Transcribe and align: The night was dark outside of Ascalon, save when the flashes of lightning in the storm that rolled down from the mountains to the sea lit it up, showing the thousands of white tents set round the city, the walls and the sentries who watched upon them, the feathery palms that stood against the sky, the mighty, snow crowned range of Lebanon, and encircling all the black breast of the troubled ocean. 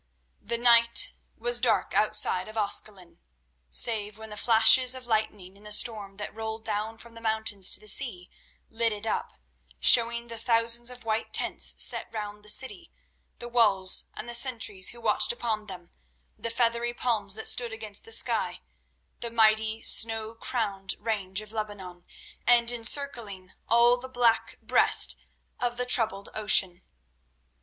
The 0.41 0.57
night 0.57 1.13
was 1.37 1.59
dark 1.59 1.93
outside 1.93 2.47
of 2.47 2.57
Ascalon, 2.57 3.19
save 3.69 4.17
when 4.17 4.31
the 4.31 4.35
flashes 4.35 4.95
of 4.95 5.05
lightning 5.05 5.55
in 5.55 5.61
the 5.61 5.71
storm 5.71 6.17
that 6.17 6.33
rolled 6.33 6.65
down 6.65 6.97
from 6.97 7.13
the 7.13 7.21
mountains 7.21 7.69
to 7.69 7.79
the 7.79 7.87
sea 7.87 8.31
lit 8.67 8.91
it 8.91 9.05
up, 9.05 9.33
showing 9.79 10.25
the 10.27 10.39
thousands 10.39 10.89
of 10.89 11.03
white 11.05 11.31
tents 11.33 11.75
set 11.83 12.11
round 12.11 12.43
the 12.43 12.49
city, 12.49 12.91
the 13.37 13.47
walls 13.47 14.05
and 14.15 14.27
the 14.27 14.33
sentries 14.33 14.89
who 14.89 14.99
watched 14.99 15.31
upon 15.31 15.67
them, 15.67 15.91
the 16.35 16.49
feathery 16.49 16.95
palms 16.95 17.35
that 17.35 17.47
stood 17.47 17.71
against 17.71 18.03
the 18.03 18.11
sky, 18.11 18.61
the 19.19 19.29
mighty, 19.29 19.83
snow 19.83 20.33
crowned 20.33 20.95
range 20.97 21.41
of 21.41 21.51
Lebanon, 21.51 22.05
and 22.47 22.71
encircling 22.71 23.53
all 23.69 23.97
the 23.97 24.09
black 24.09 24.57
breast 24.63 25.15
of 25.59 25.77
the 25.77 25.85
troubled 25.85 26.29
ocean. 26.33 26.81